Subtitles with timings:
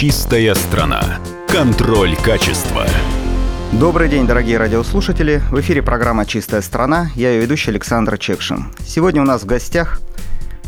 [0.00, 1.18] Чистая страна.
[1.48, 2.86] Контроль качества.
[3.72, 5.42] Добрый день, дорогие радиослушатели.
[5.50, 7.10] В эфире программа «Чистая страна».
[7.16, 8.66] Я ее ведущий Александр Чекшин.
[8.86, 10.00] Сегодня у нас в гостях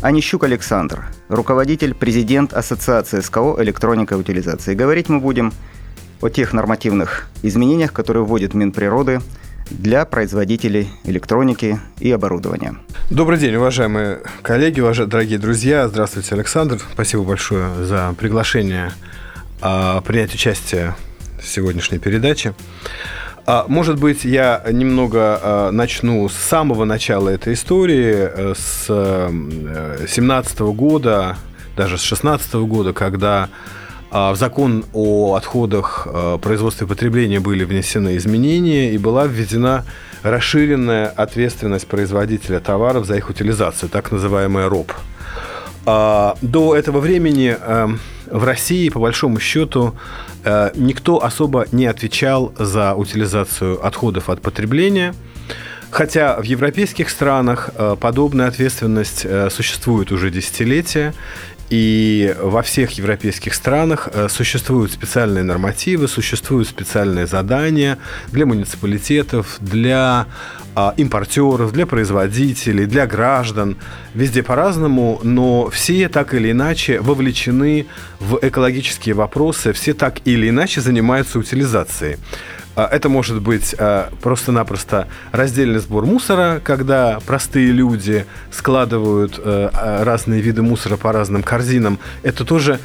[0.01, 4.75] Анищук Александр, руководитель, президент Ассоциации СКО «Электроника и утилизация».
[4.75, 5.53] говорить мы будем
[6.21, 9.21] о тех нормативных изменениях, которые вводит Минприроды
[9.69, 12.75] для производителей электроники и оборудования.
[13.09, 15.87] Добрый день, уважаемые коллеги, уважаемые дорогие друзья.
[15.87, 16.81] Здравствуйте, Александр.
[16.91, 18.91] Спасибо большое за приглашение
[19.61, 20.95] а, принять участие
[21.41, 22.53] в сегодняшней передаче.
[23.45, 30.59] А, может быть, я немного а, начну с самого начала этой истории, э, с 17
[30.59, 31.37] э, года,
[31.75, 33.49] даже с 16 года, когда
[34.11, 39.85] в закон о отходах э, производства и потребления были внесены изменения и была введена
[40.21, 44.91] расширенная ответственность производителя товаров за их утилизацию, так называемая РОП.
[45.85, 47.55] До этого времени
[48.31, 49.95] в России, по большому счету,
[50.43, 55.13] э, никто особо не отвечал за утилизацию отходов от потребления.
[55.91, 61.13] Хотя в европейских странах э, подобная ответственность э, существует уже десятилетия,
[61.71, 67.97] и во всех европейских странах существуют специальные нормативы, существуют специальные задания
[68.31, 70.27] для муниципалитетов, для
[70.75, 73.77] а, импортеров, для производителей, для граждан.
[74.13, 77.87] Везде по-разному, но все так или иначе вовлечены
[78.19, 82.17] в экологические вопросы, все так или иначе занимаются утилизацией.
[82.75, 89.69] А, это может быть а, просто-напросто раздельный сбор мусора, когда простые люди складывают э,
[90.03, 91.99] разные виды мусора по разным корзинам.
[92.23, 92.79] Это тоже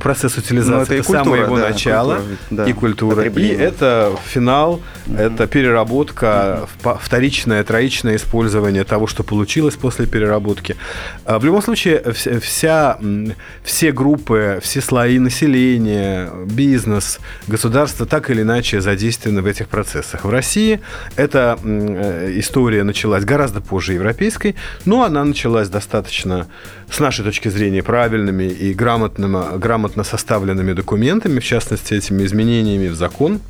[0.00, 0.72] процесс утилизации.
[0.72, 3.24] Ну, это, это культура, самое его да, начало культура, да, и культура.
[3.24, 10.76] И это финал, mm это переработка, mm вторичное, троичное использование того, что получилось после переработки.
[11.24, 12.02] А в любом случае,
[12.40, 12.98] вся,
[13.62, 20.24] все группы, все слои населения, бизнес, государство так или иначе задействованы в этих процессах.
[20.24, 20.80] В России
[21.16, 24.54] эта э, история началась гораздо позже европейской,
[24.84, 26.48] но она началась достаточно,
[26.90, 32.94] с нашей точки зрения, правильными и грамотными грамотно составленными документами, в частности, этими изменениями в
[32.94, 33.40] закон.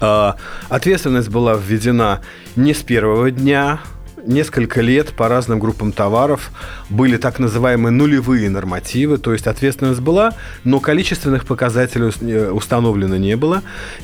[0.00, 0.36] А,
[0.68, 2.20] ответственность была введена
[2.54, 3.80] не с первого дня,
[4.26, 6.52] несколько лет по разным группам товаров
[6.88, 13.36] были так называемые нулевые нормативы, то есть ответственность была, но количественных показателей э, установлено не
[13.36, 13.62] было,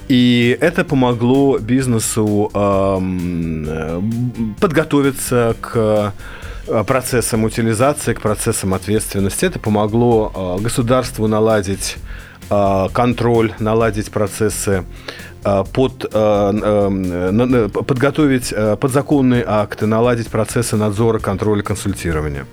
[0.09, 4.01] и это помогло бизнесу э,
[4.61, 6.13] подготовиться к
[6.87, 9.45] процессам утилизации, к процессам ответственности.
[9.45, 11.97] Это помогло э, государству наладить
[12.51, 14.85] э, контроль, наладить процессы
[15.73, 16.11] под,
[17.87, 22.45] подготовить подзаконные акты, наладить процессы надзора, контроля, консультирования.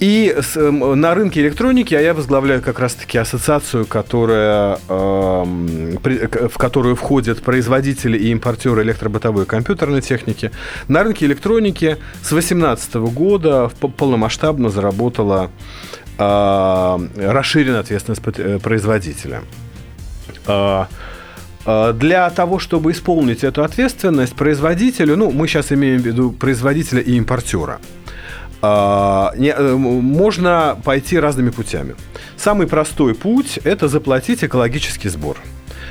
[0.00, 8.18] И на рынке электроники, а я возглавляю как раз-таки ассоциацию, которая, в которую входят производители
[8.18, 10.50] и импортеры электробытовой и компьютерной техники,
[10.88, 15.50] на рынке электроники с 2018 года полномасштабно заработала
[16.18, 19.42] а, расширенная ответственность э, производителя.
[20.46, 20.88] А,
[21.94, 27.16] для того, чтобы исполнить эту ответственность, производителю, ну, мы сейчас имеем в виду производителя и
[27.16, 27.80] импортера–
[28.62, 31.94] а, э, можно пойти разными путями.
[32.36, 35.36] Самый простой путь– это заплатить экологический сбор.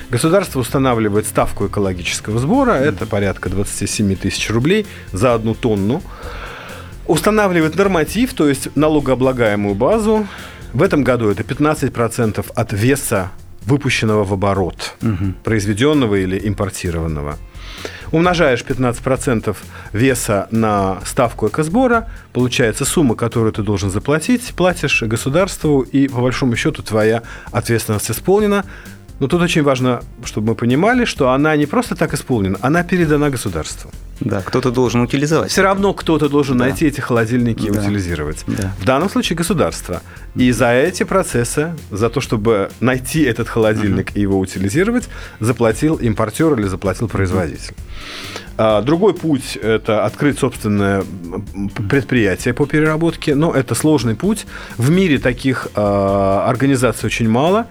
[0.09, 6.01] Государство устанавливает ставку экологического сбора, это порядка 27 тысяч рублей за одну тонну.
[7.07, 10.27] Устанавливает норматив, то есть налогооблагаемую базу.
[10.73, 13.31] В этом году это 15% от веса
[13.65, 15.33] выпущенного в оборот, угу.
[15.43, 17.37] произведенного или импортированного
[18.11, 19.55] умножаешь 15%
[19.91, 26.55] веса на ставку экосбора, получается сумма, которую ты должен заплатить, платишь государству, и по большому
[26.55, 28.65] счету твоя ответственность исполнена.
[29.23, 33.29] Но тут очень важно, чтобы мы понимали, что она не просто так исполнена, она передана
[33.29, 33.89] государству.
[34.19, 35.49] Да, кто-то должен утилизовать.
[35.49, 36.65] Все равно кто-то должен да.
[36.65, 37.67] найти эти холодильники да.
[37.67, 38.43] и утилизировать.
[38.47, 38.73] Да.
[38.81, 40.01] В данном случае государство.
[40.35, 44.19] И за эти процессы, за то, чтобы найти этот холодильник угу.
[44.19, 45.07] и его утилизировать,
[45.39, 47.75] заплатил импортер или заплатил производитель.
[48.57, 51.05] А, другой путь– это открыть собственное
[51.89, 54.45] предприятие по переработке, но это сложный путь.
[54.77, 57.67] В мире таких а, организаций очень мало.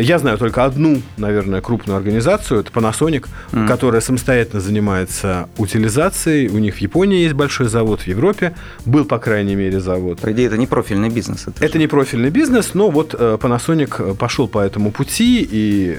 [0.00, 3.66] Я знаю только одну, наверное, крупную организацию, это Panasonic, mm.
[3.66, 6.48] которая самостоятельно занимается утилизацией.
[6.48, 8.54] У них в Японии есть большой завод, в Европе
[8.84, 10.20] был, по крайней мере, завод.
[10.20, 11.46] По идее, это не профильный бизнес.
[11.46, 11.78] Это, это же...
[11.78, 15.98] не профильный бизнес, но вот э, Panasonic пошел по этому пути, и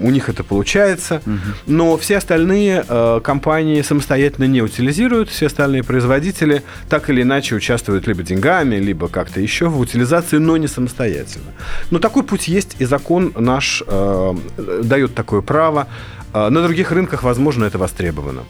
[0.00, 1.22] у них это получается,
[1.66, 8.06] но все остальные э, компании самостоятельно не утилизируют, все остальные производители так или иначе участвуют
[8.06, 11.52] либо деньгами, либо как-то еще в утилизации, но не самостоятельно.
[11.90, 14.34] Но такой путь есть, и закон наш э,
[14.82, 15.86] дает такое право.
[16.34, 18.42] Э, на других рынках, возможно, это востребовано.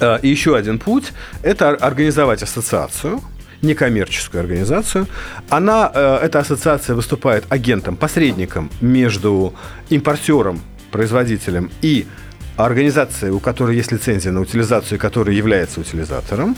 [0.00, 3.20] Э, и еще один путь– это организовать ассоциацию,
[3.62, 5.06] некоммерческую организацию.
[5.50, 9.52] Она, э, эта ассоциация выступает агентом, посредником между
[9.90, 10.60] импортером,
[10.90, 12.06] производителем и
[12.56, 16.56] организацией, у которой есть лицензия на утилизацию, которая является утилизатором.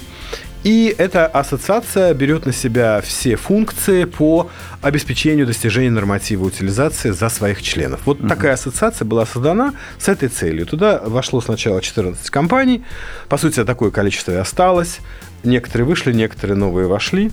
[0.63, 4.51] И эта ассоциация берет на себя все функции по
[4.83, 8.01] обеспечению достижения норматива утилизации за своих членов.
[8.05, 8.29] Вот угу.
[8.29, 10.67] такая ассоциация была создана с этой целью.
[10.67, 12.85] Туда вошло сначала 14 компаний.
[13.29, 14.99] По сути, такое количество и осталось.
[15.45, 17.31] Некоторые вышли, некоторые новые вошли.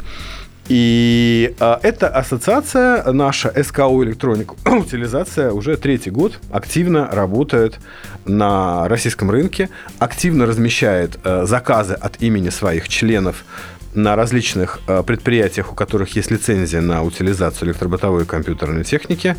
[0.70, 7.80] И а, эта ассоциация, наша СКО Электроник Утилизация, уже третий год активно работает
[8.26, 9.70] на российском рынке,
[10.00, 13.46] активно размещает а, заказы от имени своих членов
[13.94, 19.38] на различных а, предприятиях, у которых есть лицензия на утилизацию электробытовой и компьютерной техники,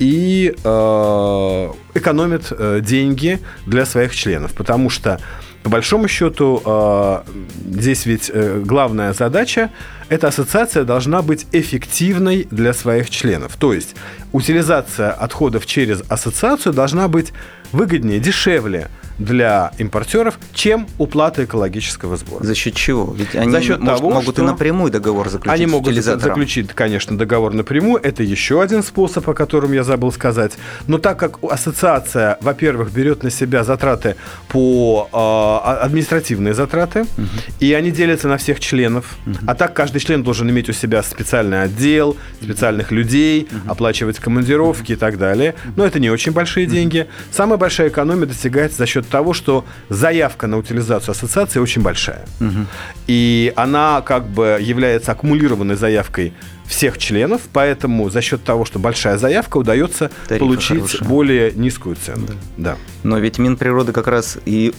[0.00, 5.20] и э, экономит э, деньги для своих членов, потому что
[5.64, 7.24] по большому счету, а,
[7.66, 9.70] здесь ведь э, главная задача–
[10.10, 13.56] эта ассоциация должна быть эффективной для своих членов.
[13.56, 13.96] То есть
[14.32, 17.32] утилизация отходов через ассоциацию должна быть
[17.72, 22.44] выгоднее, дешевле для импортеров, чем уплата экологического сбора.
[22.44, 23.14] За счет чего?
[23.16, 26.72] Ведь они За счет может, того, могут что и напрямую договор заключить Они могут заключить,
[26.72, 28.02] конечно, договор напрямую.
[28.02, 30.52] Это еще один способ, о котором я забыл сказать.
[30.86, 34.16] Но так как ассоциация, во-первых, берет на себя затраты
[34.48, 37.28] по э, административные затраты, угу.
[37.60, 39.16] и они делятся на всех членов.
[39.26, 39.36] Угу.
[39.46, 43.72] А так каждый член должен иметь у себя специальный отдел, специальных людей, угу.
[43.72, 44.92] оплачивать командировки угу.
[44.92, 45.54] и так далее.
[45.76, 47.06] Но это не очень большие деньги.
[47.30, 52.24] Самая большая экономия достигается за счет того, что заявка на утилизацию ассоциации очень большая.
[52.40, 52.66] Угу.
[53.06, 56.32] И она как бы является аккумулированной заявкой
[56.66, 61.08] всех членов, поэтому за счет того, что большая заявка, удается Тарифы получить хорошие.
[61.08, 62.26] более низкую цену.
[62.26, 62.34] Да.
[62.56, 62.76] да.
[63.02, 64.74] Но ведь Минприроды как раз и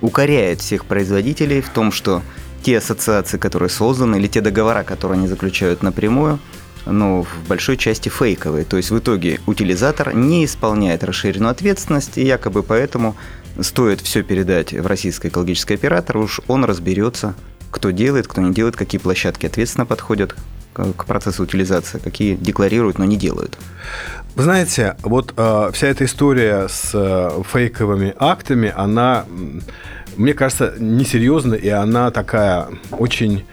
[0.00, 2.22] укоряет всех производителей в том, что
[2.62, 6.40] те ассоциации, которые созданы, или те договора, которые они заключают напрямую,
[6.86, 8.64] ну, в большой части фейковые.
[8.64, 13.16] То есть в итоге утилизатор не исполняет расширенную ответственность, и якобы поэтому
[13.60, 17.34] стоит все передать в российский экологический оператор, уж он разберется,
[17.70, 20.34] кто делает, кто не делает, какие площадки ответственно подходят
[20.72, 23.58] к процессу утилизации, какие декларируют, но не делают.
[24.34, 29.24] Вы знаете, вот э, вся эта история с э, фейковыми актами, она,
[30.18, 33.44] мне кажется, несерьезна, и она такая очень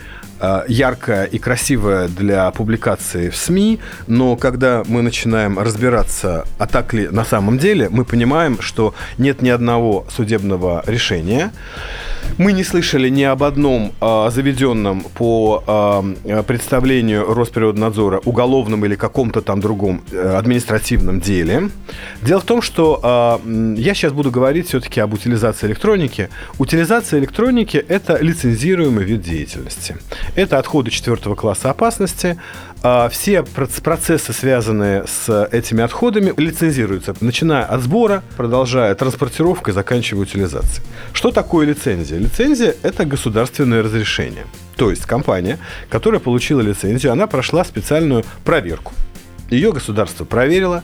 [0.68, 7.08] яркая и красивая для публикации в СМИ, но когда мы начинаем разбираться, а так ли
[7.08, 11.52] на самом деле, мы понимаем, что нет ни одного судебного решения.
[12.38, 15.64] Мы не слышали ни об одном э, заведенном по
[16.26, 21.70] э, представлению Росприроднадзора уголовном или каком-то там другом э, административном деле.
[22.22, 26.30] Дело в том, что э, я сейчас буду говорить все-таки об утилизации электроники.
[26.58, 29.98] Утилизация электроники– это лицензируемый вид деятельности.
[30.36, 32.40] Это отходы четвертого класса опасности.
[32.82, 40.86] А, все процессы, связанные с этими отходами, лицензируются, начиная от сбора, продолжая транспортировкой, заканчивая утилизацией.
[41.14, 42.18] Что такое лицензия?
[42.18, 44.46] Лицензия– это государственное разрешение.
[44.76, 45.60] То есть компания,
[45.90, 48.94] которая получила лицензию, она прошла специальную проверку.
[49.52, 50.84] Ее государство проверило,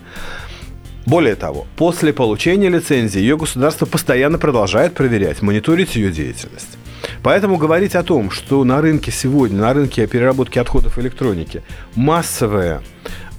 [1.08, 6.78] более того, после получения лицензии ее государство постоянно продолжает проверять, мониторить ее деятельность.
[7.24, 11.64] Поэтому говорить о том, что на рынке сегодня, на рынке переработки отходов электроники
[11.96, 12.82] массовые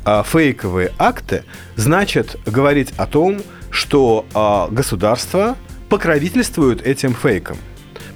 [0.05, 1.45] а, фейковые акты,
[1.77, 3.41] значит говорить о том,
[3.71, 5.57] что а, государство
[5.89, 7.57] покровительствует этим фейкам.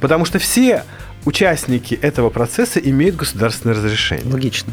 [0.01, 0.85] Потому что все
[1.25, 4.33] участники этого процесса имеют государственное разрешение.
[4.33, 4.73] Логично.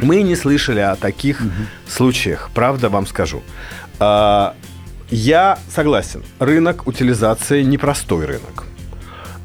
[0.00, 1.50] Мы не слышали о таких угу.
[1.88, 3.42] случаях, правда вам скажу.
[3.98, 4.54] А,
[5.10, 8.64] я согласен, рынок утилизации непростой рынок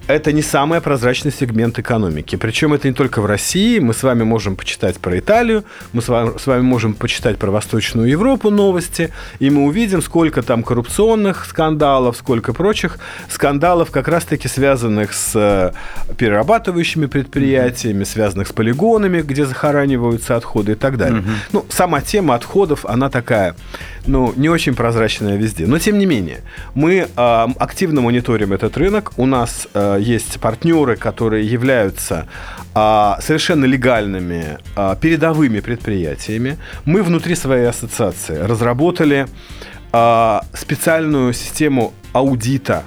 [0.07, 2.35] это не самый прозрачный сегмент экономики.
[2.35, 3.79] Причем это не только в России.
[3.79, 7.51] Мы с вами можем почитать про Италию, мы с вами, с вами можем почитать про
[7.51, 12.97] Восточную Европу новости, и мы увидим, сколько там коррупционных скандалов, сколько прочих
[13.29, 15.71] скандалов, как раз-таки связанных с э,
[16.17, 21.19] перерабатывающими предприятиями, связанных с полигонами, где захораниваются отходы и так далее.
[21.19, 21.29] Угу.
[21.53, 23.55] Ну, сама тема отходов, она такая,
[24.05, 25.65] ну, не очень прозрачная везде.
[25.65, 26.41] Но, тем не менее,
[26.75, 29.13] мы э, активно мониторим этот рынок.
[29.17, 32.27] У нас э, есть партнеры, которые являются
[32.73, 36.57] а, совершенно легальными а, передовыми предприятиями.
[36.85, 39.27] Мы внутри своей ассоциации разработали
[39.91, 42.83] а, специальную систему аудита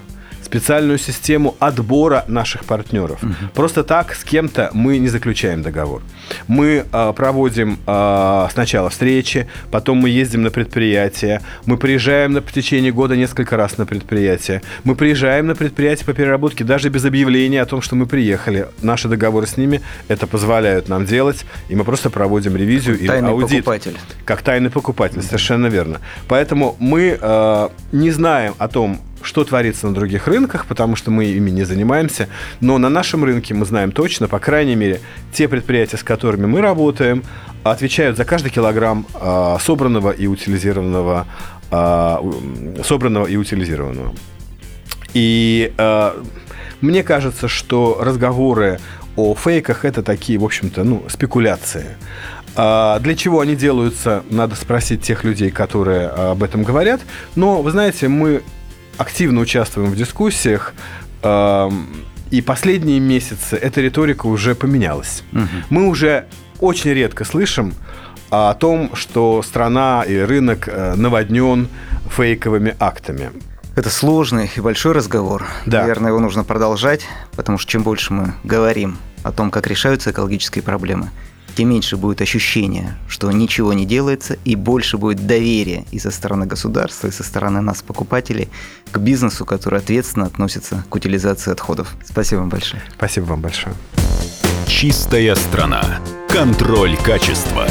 [0.47, 3.23] специальную систему отбора наших партнеров.
[3.23, 3.35] Угу.
[3.55, 6.03] Просто так с кем-то мы не заключаем договор.
[6.49, 12.53] Мы э, проводим э, сначала встречи, потом мы ездим на предприятия, мы приезжаем на в
[12.53, 17.61] течение года несколько раз на предприятие, мы приезжаем на предприятие по переработке даже без объявления
[17.63, 18.69] о том, что мы приехали.
[18.83, 23.65] Наши договоры с ними это позволяют нам делать, и мы просто проводим ревизию и аудит.
[23.65, 23.97] покупатель.
[24.25, 26.01] Как тайный покупатель, совершенно верно.
[26.29, 31.25] Поэтому мы э, не знаем о том, что творится на других рынках, потому что мы
[31.27, 32.29] ими не занимаемся.
[32.61, 35.01] Но на нашем рынке мы знаем точно, по крайней мере,
[35.33, 37.23] те предприятия, с которыми мы работаем,
[37.65, 41.27] отвечают за каждый килограмм э, собранного и утилизированного,
[41.71, 44.15] э, собранного и утилизированного.
[45.15, 46.23] И э,
[46.81, 48.79] мне кажется, что разговоры
[49.17, 51.97] о фейках это такие, в общем-то, ну, спекуляции.
[52.55, 57.03] Для чего они делаются, надо спросить тех людей, которые об этом говорят.
[57.35, 58.43] Но, вы знаете, мы
[58.99, 60.75] активно участвуем в дискуссиях.
[62.31, 65.23] И последние месяцы эта риторика уже поменялась.
[65.33, 65.49] Угу.
[65.71, 66.27] Мы уже
[66.59, 67.75] очень редко слышим
[68.31, 71.69] о том, что страна и рынок э, наводнен
[72.11, 73.31] фейковыми актами.
[73.77, 75.47] Это сложный и большой разговор.
[75.67, 75.83] Да.
[75.83, 80.65] Наверное, его нужно продолжать, потому что чем больше мы говорим о том, как решаются экологические
[80.65, 81.11] проблемы,
[81.57, 86.47] тем меньше будет ощущение, что ничего не делается, и больше будет доверия и со стороны
[86.47, 88.49] государства, и со стороны нас, покупателей,
[88.93, 91.95] к бизнесу, который ответственно относится к утилизации отходов.
[92.05, 92.83] Спасибо вам большое.
[92.95, 93.75] Спасибо вам большое.
[94.67, 95.83] Чистая страна.
[96.29, 97.67] Контроль качества.